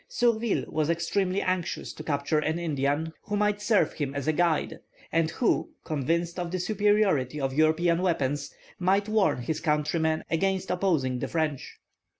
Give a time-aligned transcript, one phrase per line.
[0.21, 4.79] "]Surville was extremely anxious to capture an Indian, who might serve him as a guide,
[5.11, 11.19] and who, convinced of the superiority of European weapons, might warn his countrymen against opposing
[11.19, 11.79] the French.